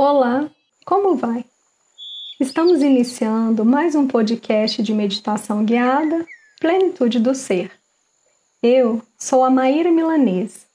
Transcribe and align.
Olá, 0.00 0.48
como 0.86 1.16
vai? 1.16 1.44
Estamos 2.38 2.82
iniciando 2.82 3.64
mais 3.64 3.96
um 3.96 4.06
podcast 4.06 4.80
de 4.80 4.94
meditação 4.94 5.64
guiada, 5.64 6.24
Plenitude 6.60 7.18
do 7.18 7.34
Ser. 7.34 7.72
Eu 8.62 9.02
sou 9.18 9.42
a 9.42 9.50
Maíra 9.50 9.90
Milanês 9.90 10.68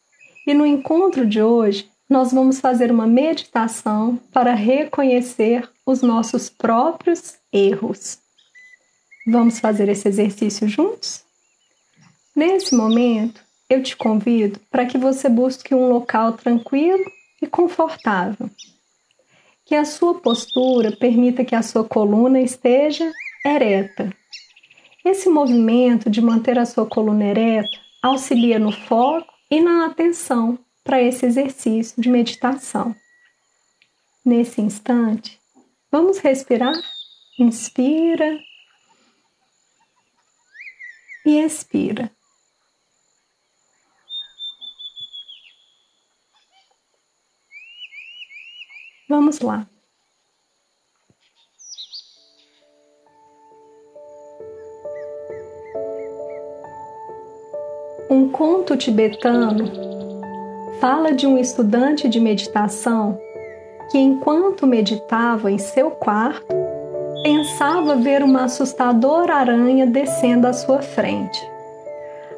e 0.45 0.53
no 0.53 0.65
encontro 0.65 1.25
de 1.25 1.41
hoje 1.41 1.89
nós 2.09 2.33
vamos 2.33 2.59
fazer 2.59 2.91
uma 2.91 3.07
meditação 3.07 4.19
para 4.33 4.53
reconhecer 4.53 5.69
os 5.85 6.01
nossos 6.01 6.49
próprios 6.49 7.35
erros. 7.49 8.19
Vamos 9.25 9.57
fazer 9.57 9.87
esse 9.87 10.05
exercício 10.05 10.67
juntos? 10.67 11.23
Nesse 12.35 12.75
momento, 12.75 13.41
eu 13.69 13.81
te 13.81 13.95
convido 13.95 14.59
para 14.69 14.85
que 14.85 14.97
você 14.97 15.29
busque 15.29 15.73
um 15.73 15.87
local 15.87 16.33
tranquilo 16.33 17.05
e 17.41 17.47
confortável. 17.47 18.49
Que 19.65 19.75
a 19.75 19.85
sua 19.85 20.19
postura 20.19 20.91
permita 20.91 21.45
que 21.45 21.55
a 21.55 21.61
sua 21.61 21.83
coluna 21.83 22.41
esteja 22.41 23.11
ereta. 23.45 24.13
Esse 25.05 25.29
movimento 25.29 26.09
de 26.09 26.21
manter 26.21 26.57
a 26.57 26.65
sua 26.65 26.85
coluna 26.85 27.25
ereta 27.25 27.77
auxilia 28.01 28.59
no 28.59 28.71
foco 28.71 29.33
e 29.49 29.61
na 29.61 29.85
atenção 29.85 30.59
para 30.83 31.01
esse 31.01 31.25
exercício 31.25 32.01
de 32.01 32.09
meditação. 32.09 32.95
Nesse 34.25 34.61
instante, 34.61 35.39
vamos 35.91 36.17
respirar. 36.19 36.73
Inspira 37.39 38.39
e 41.25 41.39
expira. 41.39 42.11
Vamos 49.09 49.39
lá. 49.39 49.67
Um 58.09 58.29
conto 58.29 58.77
tibetano 58.77 59.65
fala 60.79 61.11
de 61.11 61.25
um 61.25 61.37
estudante 61.37 62.07
de 62.07 62.19
meditação 62.19 63.19
que, 63.89 63.97
enquanto 63.97 64.67
meditava 64.67 65.51
em 65.51 65.57
seu 65.57 65.91
quarto, 65.91 66.53
pensava 67.23 67.95
ver 67.95 68.23
uma 68.23 68.43
assustadora 68.43 69.35
aranha 69.35 69.85
descendo 69.85 70.47
à 70.47 70.53
sua 70.53 70.81
frente. 70.81 71.39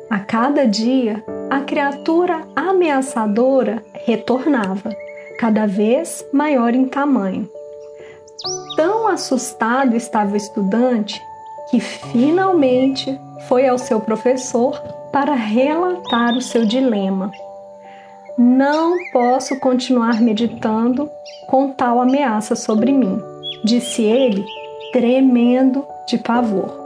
A 0.09 0.19
cada 0.19 0.65
dia, 0.65 1.23
a 1.49 1.61
criatura 1.61 2.47
ameaçadora 2.55 3.83
retornava 3.93 4.95
cada 5.37 5.65
vez 5.65 6.25
maior 6.31 6.73
em 6.73 6.85
tamanho. 6.85 7.49
Tão 8.75 9.07
assustado 9.07 9.95
estava 9.95 10.33
o 10.33 10.37
estudante 10.37 11.21
que 11.69 11.79
finalmente 11.79 13.19
foi 13.47 13.67
ao 13.67 13.77
seu 13.77 13.99
professor 13.99 14.79
para 15.11 15.33
relatar 15.33 16.33
o 16.35 16.41
seu 16.41 16.65
dilema. 16.65 17.31
Não 18.37 18.97
posso 19.13 19.59
continuar 19.59 20.21
meditando 20.21 21.09
com 21.47 21.71
tal 21.71 22.01
ameaça 22.01 22.55
sobre 22.55 22.91
mim, 22.91 23.17
disse 23.63 24.03
ele, 24.03 24.45
tremendo 24.91 25.85
de 26.07 26.17
pavor. 26.17 26.83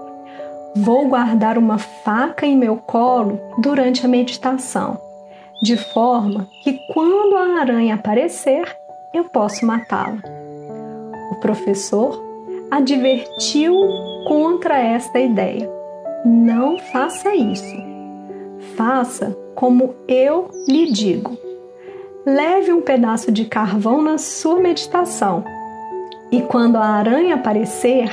Vou 0.76 1.08
guardar 1.08 1.58
uma 1.58 1.80
faca 1.80 2.46
em 2.46 2.56
meu 2.56 2.78
colo 2.78 3.40
durante 3.58 4.06
a 4.06 4.10
meditação 4.10 5.09
de 5.62 5.76
forma 5.76 6.48
que 6.64 6.80
quando 6.94 7.36
a 7.36 7.60
aranha 7.60 7.96
aparecer, 7.96 8.64
eu 9.14 9.26
posso 9.26 9.66
matá-la. 9.66 10.22
O 11.32 11.36
professor 11.36 12.24
advertiu 12.72 13.74
contra 14.28 14.80
esta 14.80 15.20
ideia. 15.20 15.70
Não 16.26 16.78
faça 16.78 17.36
isso. 17.36 17.76
Faça 18.76 19.36
como 19.56 19.96
eu 20.08 20.50
lhe 20.68 20.92
digo. 20.92 21.38
Leve 22.26 22.72
um 22.72 22.82
pedaço 22.82 23.32
de 23.32 23.46
carvão 23.46 24.02
na 24.02 24.18
sua 24.18 24.60
meditação 24.60 25.44
e 26.32 26.42
quando 26.42 26.76
a 26.76 26.86
aranha 26.86 27.36
aparecer, 27.36 28.10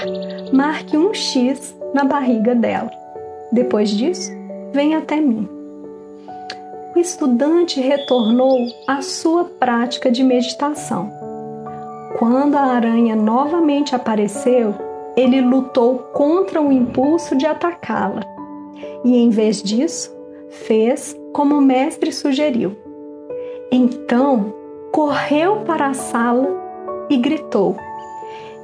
marque 0.52 0.96
um 0.96 1.12
X 1.12 1.76
na 1.92 2.04
barriga 2.04 2.54
dela. 2.54 2.90
Depois 3.52 3.90
disso, 3.90 4.32
venha 4.72 4.98
até 4.98 5.20
mim 5.20 5.55
o 6.96 6.98
estudante 6.98 7.78
retornou 7.78 8.66
à 8.86 9.02
sua 9.02 9.44
prática 9.44 10.10
de 10.10 10.24
meditação. 10.24 11.12
Quando 12.18 12.54
a 12.54 12.62
aranha 12.62 13.14
novamente 13.14 13.94
apareceu, 13.94 14.74
ele 15.14 15.42
lutou 15.42 15.98
contra 16.14 16.60
o 16.60 16.72
impulso 16.72 17.36
de 17.36 17.44
atacá-la 17.44 18.22
e, 19.04 19.14
em 19.14 19.28
vez 19.28 19.62
disso, 19.62 20.10
fez 20.48 21.14
como 21.34 21.56
o 21.56 21.60
mestre 21.60 22.10
sugeriu. 22.10 22.74
Então, 23.70 24.54
correu 24.90 25.56
para 25.66 25.88
a 25.88 25.94
sala 25.94 26.48
e 27.10 27.18
gritou: 27.18 27.76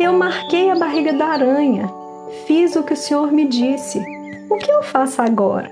Eu 0.01 0.15
marquei 0.15 0.71
a 0.71 0.75
barriga 0.75 1.13
da 1.13 1.27
aranha, 1.27 1.93
fiz 2.47 2.77
o 2.77 2.83
que 2.83 2.95
o 2.95 2.97
senhor 2.97 3.31
me 3.31 3.47
disse. 3.47 4.03
O 4.49 4.57
que 4.57 4.71
eu 4.71 4.83
faço 4.83 5.21
agora? 5.21 5.71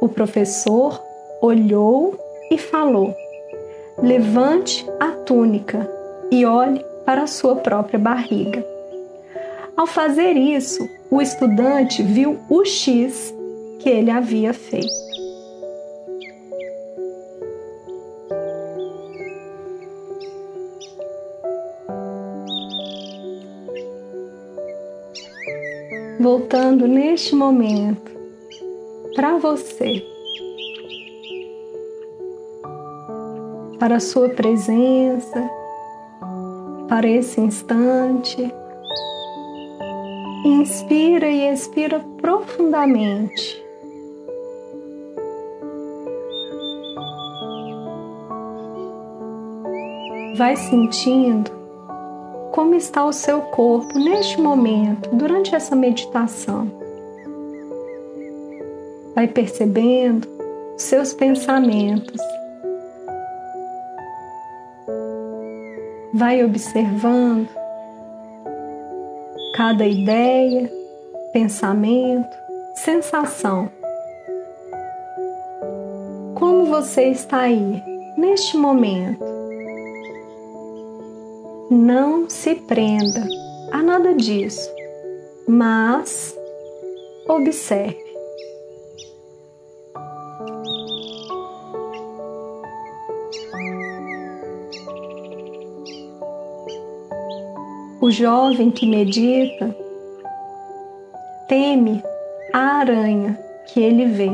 O 0.00 0.08
professor 0.08 1.11
olhou 1.42 2.16
e 2.50 2.56
falou: 2.56 3.14
Levante 4.00 4.86
a 5.00 5.08
túnica 5.08 5.90
e 6.30 6.46
olhe 6.46 6.82
para 7.04 7.24
a 7.24 7.26
sua 7.26 7.56
própria 7.56 7.98
barriga. 7.98 8.64
Ao 9.76 9.86
fazer 9.86 10.34
isso, 10.34 10.88
o 11.10 11.20
estudante 11.20 12.02
viu 12.02 12.38
o 12.48 12.64
X 12.64 13.34
que 13.80 13.90
ele 13.90 14.10
havia 14.10 14.54
feito. 14.54 15.02
Voltando 26.20 26.86
neste 26.86 27.34
momento 27.34 28.12
para 29.16 29.36
você. 29.38 30.11
Para 33.82 33.96
a 33.96 34.00
Sua 34.00 34.28
presença, 34.28 35.50
para 36.88 37.04
esse 37.04 37.40
instante. 37.40 38.54
Inspira 40.44 41.26
e 41.26 41.52
expira 41.52 41.98
profundamente. 42.20 43.60
Vai 50.36 50.54
sentindo 50.54 51.50
como 52.52 52.76
está 52.76 53.04
o 53.04 53.12
seu 53.12 53.40
corpo 53.40 53.98
neste 53.98 54.40
momento, 54.40 55.10
durante 55.10 55.56
essa 55.56 55.74
meditação. 55.74 56.70
Vai 59.16 59.26
percebendo 59.26 60.28
seus 60.76 61.12
pensamentos 61.12 62.22
vai 66.22 66.44
observando 66.44 67.48
cada 69.56 69.84
ideia, 69.84 70.70
pensamento, 71.32 72.30
sensação. 72.76 73.68
Como 76.36 76.66
você 76.66 77.06
está 77.06 77.40
aí 77.40 77.82
neste 78.16 78.56
momento? 78.56 79.24
Não 81.68 82.30
se 82.30 82.54
prenda 82.54 83.26
a 83.72 83.82
nada 83.82 84.14
disso, 84.14 84.70
mas 85.48 86.38
observe. 87.26 88.12
O 98.02 98.10
jovem 98.10 98.68
que 98.68 98.84
medita 98.84 99.72
teme 101.46 102.02
a 102.52 102.80
aranha 102.80 103.38
que 103.66 103.80
ele 103.80 104.06
vê. 104.06 104.28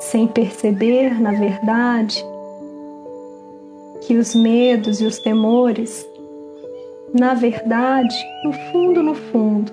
Sem 0.00 0.26
perceber, 0.26 1.20
na 1.20 1.32
verdade, 1.32 2.24
que 4.00 4.16
os 4.16 4.34
medos 4.34 5.02
e 5.02 5.04
os 5.04 5.18
temores, 5.18 6.08
na 7.12 7.34
verdade, 7.34 8.16
no 8.44 8.52
fundo, 8.72 9.02
no 9.02 9.14
fundo, 9.14 9.70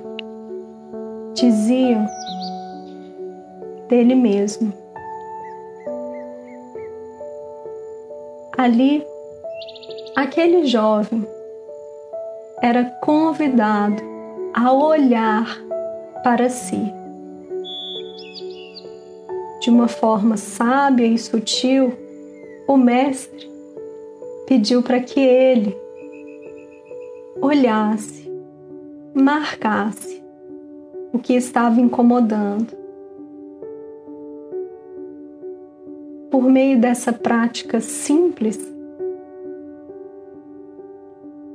diziam 1.33 2.05
dele 3.87 4.15
mesmo. 4.15 4.81
Ali, 8.61 9.03
aquele 10.15 10.67
jovem 10.67 11.27
era 12.61 12.83
convidado 13.01 13.99
a 14.53 14.71
olhar 14.71 15.47
para 16.23 16.47
si. 16.47 16.93
De 19.61 19.71
uma 19.71 19.87
forma 19.87 20.37
sábia 20.37 21.07
e 21.07 21.17
sutil, 21.17 21.91
o 22.67 22.77
Mestre 22.77 23.49
pediu 24.45 24.83
para 24.83 24.99
que 24.99 25.19
ele 25.19 25.75
olhasse, 27.41 28.31
marcasse 29.11 30.23
o 31.11 31.17
que 31.17 31.33
estava 31.33 31.81
incomodando. 31.81 32.81
Por 36.31 36.44
meio 36.44 36.80
dessa 36.80 37.12
prática 37.12 37.81
simples, 37.81 38.57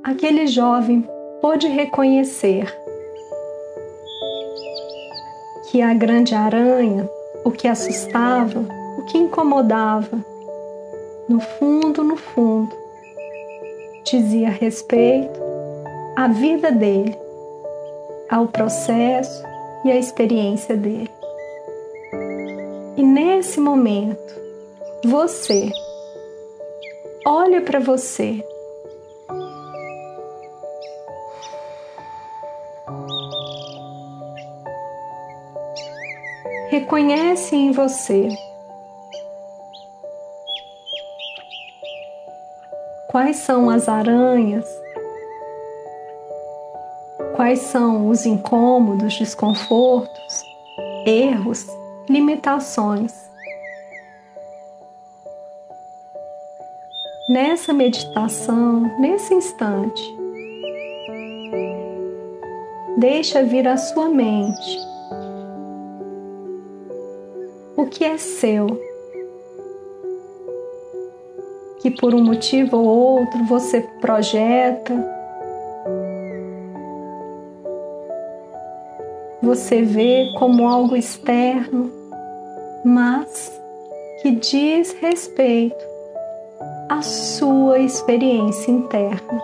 aquele 0.04 0.46
jovem 0.46 1.02
pôde 1.40 1.66
reconhecer 1.66 2.70
que 5.70 5.80
a 5.80 5.94
grande 5.94 6.34
aranha, 6.34 7.08
o 7.42 7.50
que 7.50 7.66
assustava, 7.66 8.60
o 8.98 9.06
que 9.06 9.16
incomodava, 9.16 10.22
no 11.26 11.40
fundo, 11.40 12.04
no 12.04 12.16
fundo, 12.16 12.76
dizia 14.04 14.50
respeito 14.50 15.40
à 16.14 16.28
vida 16.28 16.70
dele, 16.70 17.16
ao 18.28 18.46
processo 18.46 19.42
e 19.86 19.90
à 19.90 19.96
experiência 19.96 20.76
dele. 20.76 21.10
E 22.96 23.02
nesse 23.02 23.58
momento, 23.58 24.45
você. 25.04 25.70
Olha 27.24 27.60
para 27.60 27.80
você. 27.80 28.44
Reconhece 36.68 37.56
em 37.56 37.72
você. 37.72 38.28
Quais 43.08 43.36
são 43.36 43.70
as 43.70 43.88
aranhas, 43.88 44.66
quais 47.34 47.60
são 47.60 48.08
os 48.08 48.26
incômodos, 48.26 49.16
desconfortos, 49.16 50.42
erros, 51.06 51.66
limitações. 52.08 53.25
Nessa 57.36 57.70
meditação, 57.70 58.98
nesse 58.98 59.34
instante, 59.34 60.02
deixa 62.96 63.42
vir 63.42 63.68
à 63.68 63.76
sua 63.76 64.08
mente 64.08 64.78
o 67.76 67.84
que 67.84 68.04
é 68.04 68.16
seu, 68.16 68.66
que 71.80 71.90
por 71.90 72.14
um 72.14 72.24
motivo 72.24 72.78
ou 72.78 72.86
outro 73.18 73.44
você 73.44 73.82
projeta, 74.00 74.94
você 79.42 79.82
vê 79.82 80.32
como 80.38 80.66
algo 80.66 80.96
externo, 80.96 81.92
mas 82.82 83.60
que 84.22 84.30
diz 84.30 84.96
respeito 85.02 85.95
à 86.88 87.02
sua 87.02 87.78
experiência 87.80 88.70
interna. 88.70 89.42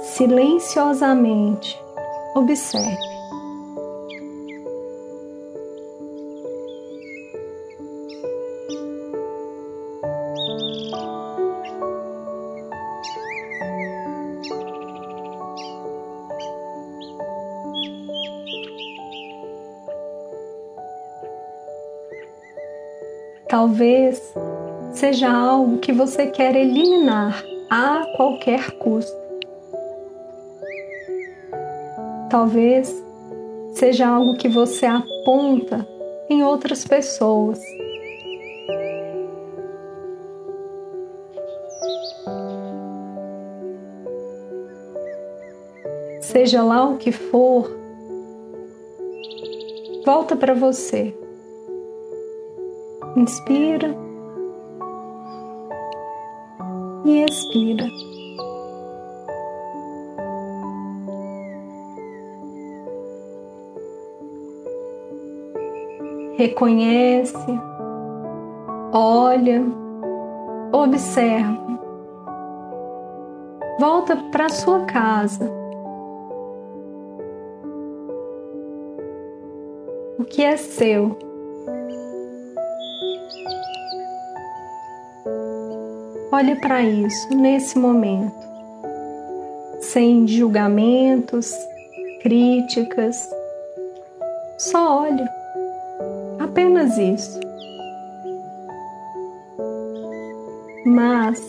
Silenciosamente 0.00 1.78
observe. 2.34 3.16
Talvez 23.48 24.25
seja 24.96 25.30
algo 25.30 25.76
que 25.76 25.92
você 25.92 26.26
quer 26.28 26.56
eliminar 26.56 27.44
a 27.68 28.02
qualquer 28.16 28.70
custo. 28.78 29.14
Talvez 32.30 33.04
seja 33.74 34.08
algo 34.08 34.38
que 34.38 34.48
você 34.48 34.86
aponta 34.86 35.86
em 36.30 36.42
outras 36.42 36.86
pessoas. 36.86 37.60
Seja 46.22 46.62
lá 46.62 46.88
o 46.88 46.96
que 46.96 47.12
for, 47.12 47.70
volta 50.06 50.34
para 50.34 50.54
você. 50.54 51.14
Inspira 53.14 54.05
e 57.06 57.24
expira. 57.24 57.86
Reconhece, 66.36 67.60
olha, 68.92 69.64
observa. 70.72 71.66
Volta 73.78 74.16
para 74.32 74.48
sua 74.48 74.84
casa. 74.84 75.50
O 80.18 80.24
que 80.24 80.42
é 80.42 80.56
seu? 80.56 81.16
Olhe 86.36 86.54
para 86.56 86.82
isso 86.82 87.34
nesse 87.34 87.78
momento, 87.78 88.46
sem 89.80 90.28
julgamentos, 90.28 91.50
críticas. 92.20 93.16
Só 94.58 95.04
olhe, 95.04 95.24
apenas 96.38 96.98
isso. 96.98 97.40
Mas 100.84 101.40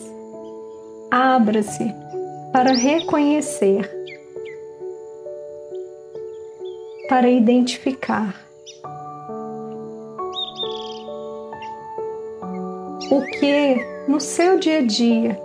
abra-se 1.11 1.93
para 2.53 2.71
reconhecer, 2.71 3.91
para 7.09 7.29
identificar. 7.29 8.46
O 13.09 13.21
que 13.21 13.75
no 14.05 14.19
seu 14.19 14.59
dia 14.59 14.79
a 14.79 14.81
dia 14.81 15.39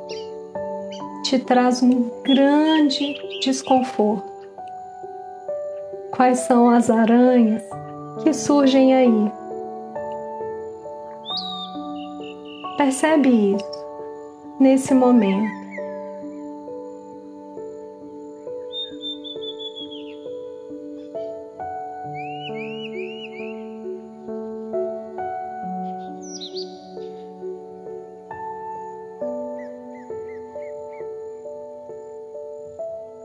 te 1.22 1.38
traz 1.38 1.80
um 1.80 2.10
grande 2.24 3.14
desconforto? 3.40 4.32
Quais 6.10 6.40
são 6.40 6.68
as 6.68 6.90
aranhas 6.90 7.62
que 8.24 8.32
surgem 8.32 8.92
aí? 8.92 9.32
Percebe 12.76 13.28
isso 13.28 13.86
nesse 14.58 14.92
momento. 14.92 15.61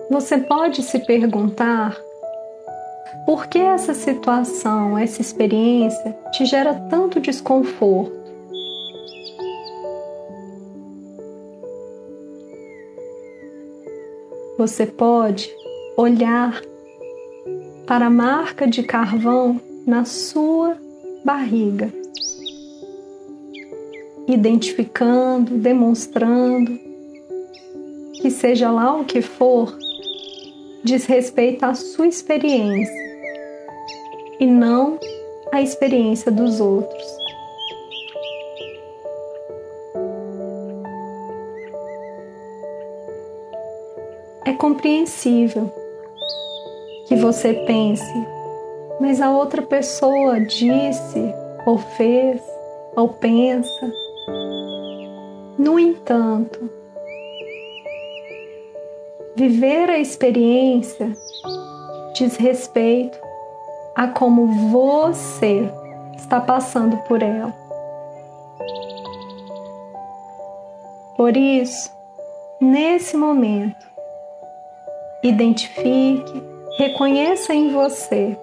Você 0.10 0.38
pode 0.38 0.84
se 0.84 1.00
perguntar 1.00 1.98
por 3.26 3.48
que 3.48 3.58
essa 3.58 3.94
situação, 3.94 4.98
essa 4.98 5.22
experiência 5.22 6.18
te 6.32 6.46
gera 6.46 6.74
tanto 6.90 7.20
desconforto? 7.20 8.16
Você 14.58 14.86
pode 14.86 15.54
olhar 15.98 16.62
para 17.86 18.08
a 18.08 18.10
marca 18.10 18.66
de 18.66 18.84
carvão 18.84 19.60
na 19.86 20.06
sua 20.06 20.78
barriga. 21.24 21.92
identificando, 24.28 25.58
demonstrando 25.58 26.78
que 28.22 28.30
seja 28.30 28.70
lá 28.70 28.94
o 29.00 29.06
que 29.06 29.22
for, 29.22 29.74
diz 30.84 31.06
respeito 31.06 31.64
à 31.64 31.74
sua 31.74 32.08
experiência 32.08 33.08
e 34.40 34.46
não 34.46 35.00
à 35.52 35.62
experiência 35.62 36.32
dos 36.32 36.60
outros. 36.60 37.18
É 44.46 44.54
compreensível 44.54 45.72
que 47.08 47.16
você 47.16 47.54
pense, 47.66 48.28
mas 49.00 49.22
a 49.22 49.32
outra 49.32 49.62
pessoa 49.62 50.40
disse 50.40 51.34
ou 51.66 51.78
fez 51.78 52.42
ou 52.96 53.10
pensa. 53.10 53.92
No 55.58 55.80
entanto, 55.80 56.77
viver 59.38 59.88
a 59.88 60.00
experiência 60.00 61.14
diz 62.16 62.36
respeito 62.38 63.20
a 63.96 64.08
como 64.08 64.72
você 64.72 65.70
está 66.16 66.42
passando 66.42 66.98
por 67.04 67.22
ela. 67.22 67.54
Por 71.16 71.38
isso, 71.38 71.92
nesse 72.60 73.16
momento, 73.16 73.86
identifique, 75.22 76.44
reconheça 76.80 77.54
em 77.54 77.72
você 77.72 78.36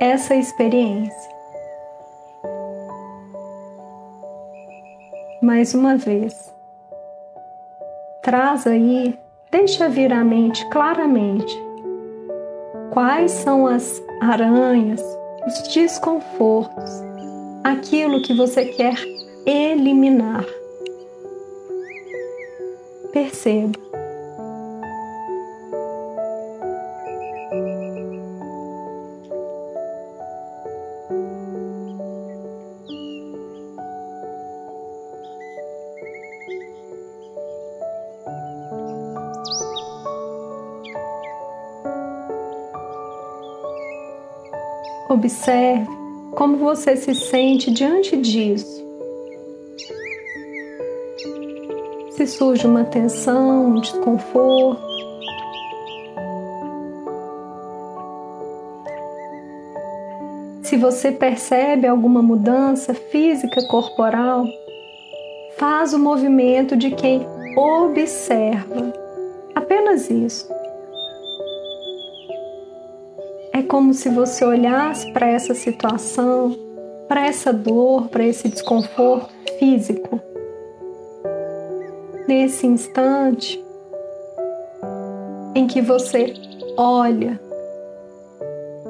essa 0.00 0.34
experiência. 0.34 1.30
Mais 5.42 5.74
uma 5.74 5.94
vez, 5.98 6.57
traz 8.28 8.66
aí, 8.66 9.18
deixa 9.50 9.88
vir 9.88 10.12
à 10.12 10.22
mente 10.22 10.62
claramente 10.68 11.58
quais 12.90 13.30
são 13.30 13.66
as 13.66 14.02
aranhas, 14.20 15.00
os 15.46 15.72
desconfortos, 15.72 16.90
aquilo 17.64 18.20
que 18.20 18.34
você 18.34 18.66
quer 18.66 18.96
eliminar. 19.46 20.44
Perceba. 23.14 23.87
Observe 45.18 45.88
como 46.36 46.58
você 46.58 46.96
se 46.96 47.12
sente 47.12 47.72
diante 47.72 48.16
disso. 48.16 48.86
Se 52.12 52.24
surge 52.24 52.64
uma 52.64 52.84
tensão, 52.84 53.66
um 53.66 53.80
desconforto. 53.80 54.80
Se 60.62 60.76
você 60.76 61.10
percebe 61.10 61.88
alguma 61.88 62.22
mudança 62.22 62.94
física 62.94 63.66
corporal, 63.66 64.46
faz 65.56 65.92
o 65.92 65.98
movimento 65.98 66.76
de 66.76 66.92
quem 66.92 67.26
observa. 67.56 68.92
Apenas 69.52 70.08
isso. 70.10 70.57
É 73.58 73.62
como 73.64 73.92
se 73.92 74.08
você 74.08 74.44
olhasse 74.44 75.12
para 75.12 75.26
essa 75.26 75.52
situação, 75.52 76.56
para 77.08 77.26
essa 77.26 77.52
dor, 77.52 78.06
para 78.06 78.24
esse 78.24 78.48
desconforto 78.48 79.34
físico. 79.58 80.20
Nesse 82.28 82.68
instante 82.68 83.60
em 85.56 85.66
que 85.66 85.82
você 85.82 86.34
olha 86.76 87.40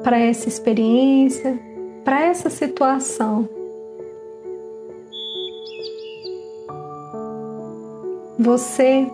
para 0.03 0.19
essa 0.19 0.47
experiência, 0.47 1.59
para 2.05 2.25
essa 2.25 2.51
situação, 2.51 3.49
você 8.37 9.07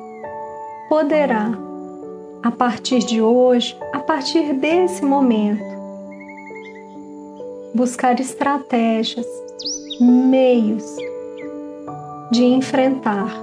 poderá 0.90 1.65
a 2.46 2.52
partir 2.52 3.00
de 3.00 3.24
hoje, 3.24 3.76
a 3.92 3.98
partir 3.98 4.54
desse 4.54 5.04
momento, 5.04 5.64
buscar 7.74 8.20
estratégias, 8.20 9.26
meios 10.00 10.86
de 12.32 12.44
enfrentar 12.46 13.34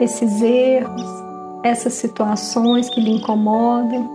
esses 0.00 0.40
erros, 0.40 1.04
essas 1.62 1.92
situações 1.92 2.88
que 2.88 3.02
lhe 3.02 3.10
incomodam. 3.10 4.08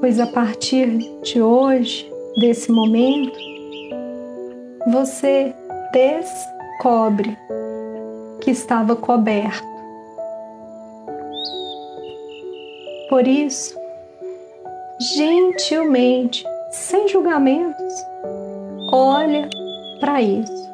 Pois 0.00 0.18
a 0.18 0.26
partir 0.28 0.96
de 1.24 1.42
hoje, 1.42 2.10
desse 2.40 2.72
momento, 2.72 3.38
você 4.90 5.54
descobre 5.92 7.36
que 8.40 8.50
estava 8.50 8.96
coberto 8.96 9.75
Por 13.16 13.26
isso, 13.26 13.74
gentilmente, 15.16 16.44
sem 16.70 17.08
julgamentos, 17.08 17.94
olha 18.92 19.48
para 19.98 20.20
isso, 20.20 20.70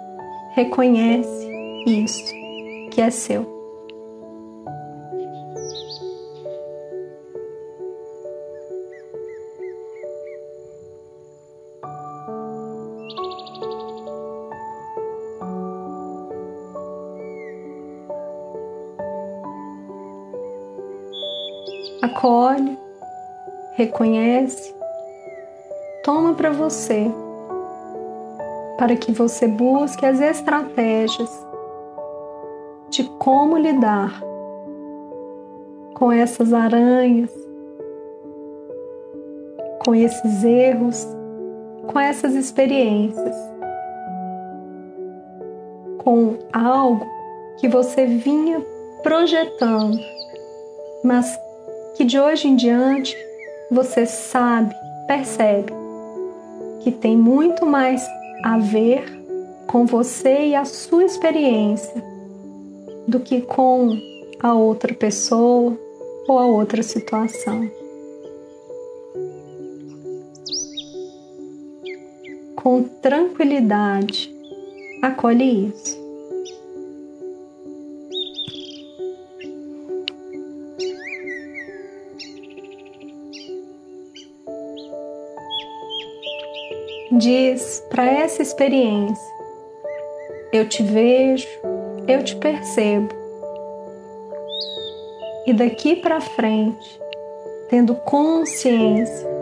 reconhece 0.56 1.48
isso 1.86 2.34
que 2.90 3.00
é 3.00 3.10
seu. 3.12 3.51
Acolhe, 22.02 22.76
reconhece, 23.74 24.74
toma 26.02 26.34
para 26.34 26.50
você, 26.50 27.06
para 28.76 28.96
que 28.96 29.12
você 29.12 29.46
busque 29.46 30.04
as 30.04 30.20
estratégias 30.20 31.30
de 32.90 33.04
como 33.20 33.56
lidar 33.56 34.20
com 35.94 36.10
essas 36.10 36.52
aranhas, 36.52 37.30
com 39.84 39.94
esses 39.94 40.42
erros, 40.42 41.06
com 41.86 42.00
essas 42.00 42.34
experiências, 42.34 43.36
com 45.98 46.36
algo 46.52 47.06
que 47.58 47.68
você 47.68 48.06
vinha 48.06 48.60
projetando, 49.04 49.96
mas 51.04 51.38
que 51.94 52.04
de 52.04 52.18
hoje 52.18 52.48
em 52.48 52.56
diante 52.56 53.16
você 53.70 54.06
sabe, 54.06 54.74
percebe 55.06 55.72
que 56.82 56.90
tem 56.90 57.16
muito 57.16 57.64
mais 57.64 58.04
a 58.42 58.58
ver 58.58 59.04
com 59.66 59.86
você 59.86 60.48
e 60.48 60.54
a 60.54 60.64
sua 60.64 61.04
experiência 61.04 62.02
do 63.06 63.20
que 63.20 63.40
com 63.40 63.96
a 64.40 64.54
outra 64.54 64.92
pessoa 64.92 65.78
ou 66.26 66.38
a 66.38 66.46
outra 66.46 66.82
situação. 66.82 67.70
Com 72.56 72.82
tranquilidade, 72.82 74.32
acolhe 75.00 75.68
isso. 75.68 76.01
Diz 87.18 87.84
para 87.90 88.04
essa 88.04 88.42
experiência: 88.42 89.32
Eu 90.52 90.68
te 90.68 90.82
vejo, 90.82 91.48
eu 92.08 92.22
te 92.22 92.36
percebo. 92.36 93.08
E 95.46 95.52
daqui 95.52 95.96
para 95.96 96.20
frente, 96.20 97.00
tendo 97.68 97.94
consciência 97.94 99.32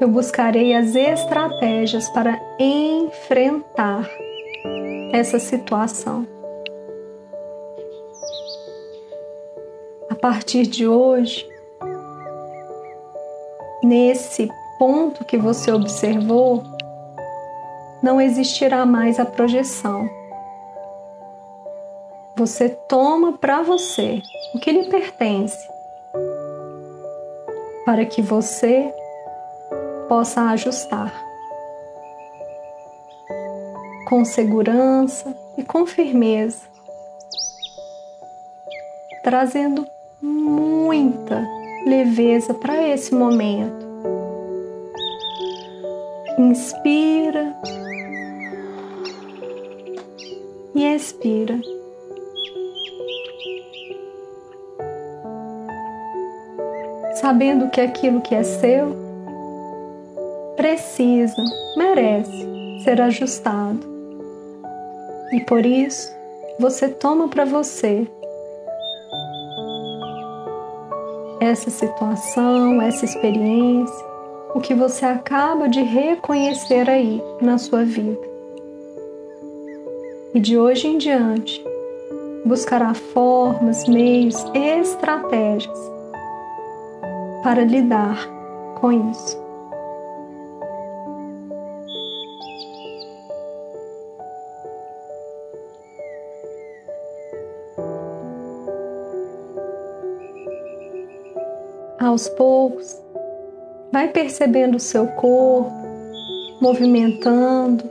eu 0.00 0.08
buscarei 0.08 0.74
as 0.74 0.94
estratégias 0.94 2.08
para 2.08 2.40
enfrentar 2.58 4.10
essa 5.12 5.38
situação. 5.38 6.26
A 10.08 10.14
partir 10.14 10.66
de 10.66 10.88
hoje, 10.88 11.46
nesse 13.82 14.48
ponto 14.80 15.26
que 15.26 15.36
você 15.36 15.70
observou, 15.70 16.62
não 18.02 18.18
existirá 18.18 18.86
mais 18.86 19.20
a 19.20 19.26
projeção. 19.26 20.08
Você 22.34 22.70
toma 22.70 23.34
para 23.34 23.60
você 23.60 24.22
o 24.54 24.58
que 24.58 24.72
lhe 24.72 24.88
pertence, 24.88 25.68
para 27.84 28.06
que 28.06 28.22
você 28.22 28.90
possa 30.08 30.44
ajustar 30.48 31.12
com 34.08 34.24
segurança 34.24 35.36
e 35.58 35.62
com 35.62 35.84
firmeza, 35.84 36.62
trazendo 39.22 39.86
muita 40.22 41.46
leveza 41.84 42.54
para 42.54 42.88
esse 42.88 43.14
momento. 43.14 43.89
Inspira 46.38 47.54
e 50.74 50.84
expira. 50.84 51.60
Sabendo 57.14 57.68
que 57.70 57.80
aquilo 57.80 58.20
que 58.22 58.34
é 58.34 58.42
seu 58.42 58.96
precisa, 60.56 61.42
merece 61.76 62.82
ser 62.84 63.00
ajustado. 63.00 63.80
E 65.32 65.40
por 65.40 65.64
isso, 65.64 66.10
você 66.58 66.88
toma 66.88 67.28
para 67.28 67.44
você 67.44 68.06
essa 71.40 71.70
situação, 71.70 72.82
essa 72.82 73.04
experiência, 73.04 74.09
o 74.54 74.60
que 74.60 74.74
você 74.74 75.04
acaba 75.04 75.68
de 75.68 75.80
reconhecer 75.80 76.88
aí 76.88 77.22
na 77.40 77.58
sua 77.58 77.84
vida. 77.84 78.20
E 80.34 80.40
de 80.40 80.58
hoje 80.58 80.86
em 80.86 80.98
diante, 80.98 81.62
buscará 82.44 82.94
formas, 82.94 83.86
meios, 83.86 84.44
estratégias 84.54 85.78
para 87.42 87.64
lidar 87.64 88.28
com 88.80 89.10
isso. 89.10 89.50
aos 102.10 102.28
poucos, 102.30 103.00
vai 103.92 104.08
percebendo 104.08 104.76
o 104.76 104.80
seu 104.80 105.06
corpo, 105.06 105.72
movimentando. 106.60 107.84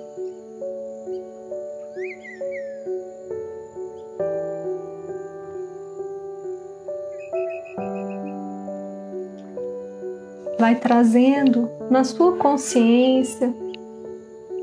Vai 10.57 10.75
trazendo 10.75 11.69
na 11.89 12.03
sua 12.03 12.35
consciência 12.35 13.53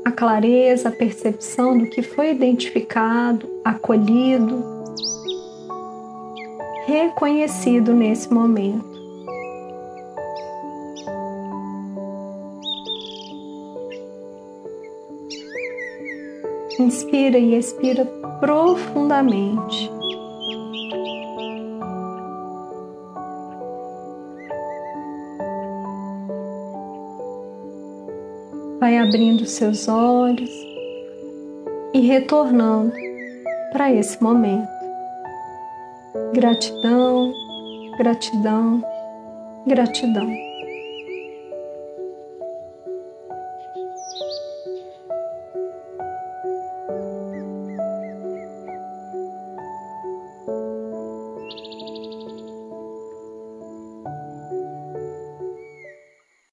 a 0.05 0.11
clareza, 0.11 0.89
a 0.89 0.91
percepção 0.91 1.77
do 1.77 1.89
que 1.89 2.01
foi 2.01 2.31
identificado, 2.31 3.49
acolhido, 3.65 4.63
reconhecido 6.85 7.93
nesse 7.93 8.31
momento. 8.31 8.96
Inspira 16.87 17.37
e 17.37 17.53
expira 17.53 18.05
profundamente. 18.39 19.91
Vai 28.79 28.97
abrindo 28.99 29.45
seus 29.45 29.89
olhos 29.89 30.49
e 31.93 31.99
retornando 31.99 32.93
para 33.73 33.91
esse 33.91 34.23
momento. 34.23 34.69
Gratidão, 36.33 37.33
gratidão, 37.97 38.81
gratidão. 39.67 40.46